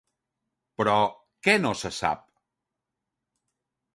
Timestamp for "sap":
1.99-2.25